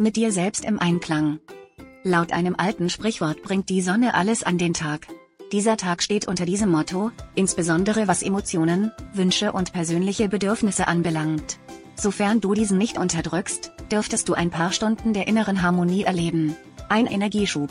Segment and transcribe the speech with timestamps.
[0.00, 1.40] mit dir selbst im Einklang.
[2.02, 5.06] Laut einem alten Sprichwort bringt die Sonne alles an den Tag.
[5.52, 11.58] Dieser Tag steht unter diesem Motto, insbesondere was Emotionen, Wünsche und persönliche Bedürfnisse anbelangt.
[11.96, 16.56] Sofern du diesen nicht unterdrückst, dürftest du ein paar Stunden der inneren Harmonie erleben.
[16.88, 17.70] Ein Energieschub.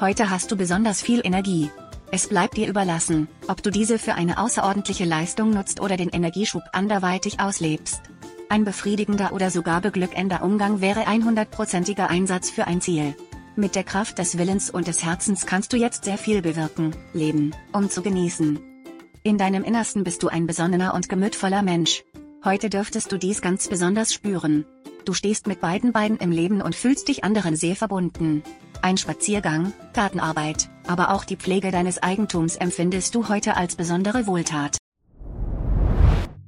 [0.00, 1.70] Heute hast du besonders viel Energie.
[2.10, 6.62] Es bleibt dir überlassen, ob du diese für eine außerordentliche Leistung nutzt oder den Energieschub
[6.72, 8.00] anderweitig auslebst.
[8.54, 13.16] Ein befriedigender oder sogar beglückender Umgang wäre 100%iger Einsatz für ein Ziel.
[13.56, 17.52] Mit der Kraft des Willens und des Herzens kannst du jetzt sehr viel bewirken, leben,
[17.72, 18.60] um zu genießen.
[19.24, 22.04] In deinem Innersten bist du ein besonnener und gemütvoller Mensch.
[22.44, 24.64] Heute dürftest du dies ganz besonders spüren.
[25.04, 28.44] Du stehst mit beiden Beinen im Leben und fühlst dich anderen sehr verbunden.
[28.82, 34.76] Ein Spaziergang, Gartenarbeit, aber auch die Pflege deines Eigentums empfindest du heute als besondere Wohltat.